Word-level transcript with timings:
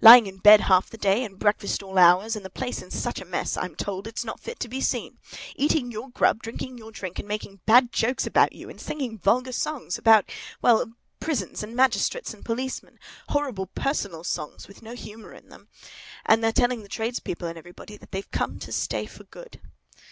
Lying 0.00 0.26
in 0.26 0.38
bed 0.38 0.62
half 0.62 0.90
the 0.90 0.98
day, 0.98 1.22
and 1.22 1.38
breakfast 1.38 1.76
at 1.80 1.82
all 1.86 1.98
hours, 1.98 2.34
and 2.34 2.44
the 2.44 2.50
place 2.50 2.82
in 2.82 2.90
such 2.90 3.20
a 3.20 3.24
mess 3.24 3.56
(I'm 3.56 3.76
told) 3.76 4.08
it's 4.08 4.24
not 4.24 4.40
fit 4.40 4.58
to 4.58 4.68
be 4.68 4.80
seen! 4.80 5.18
Eating 5.54 5.92
your 5.92 6.08
grub, 6.10 6.34
and 6.38 6.42
drinking 6.42 6.78
your 6.78 6.90
drink, 6.90 7.20
and 7.20 7.28
making 7.28 7.60
bad 7.64 7.92
jokes 7.92 8.26
about 8.26 8.52
you, 8.52 8.68
and 8.68 8.80
singing 8.80 9.18
vulgar 9.20 9.52
songs, 9.52 9.96
about—well, 9.96 10.80
about 10.80 10.96
prisons 11.20 11.62
and 11.62 11.76
magistrates, 11.76 12.34
and 12.34 12.44
policemen; 12.44 12.98
horrid 13.28 13.56
personal 13.76 14.24
songs, 14.24 14.66
with 14.66 14.82
no 14.82 14.96
humour 14.96 15.32
in 15.32 15.48
them. 15.48 15.68
And 16.26 16.42
they're 16.42 16.50
telling 16.50 16.82
the 16.82 16.88
tradespeople 16.88 17.46
and 17.46 17.56
everybody 17.56 17.96
that 17.98 18.10
they've 18.10 18.32
come 18.32 18.58
to 18.58 18.72
stay 18.72 19.06
for 19.06 19.22
good." 19.22 19.60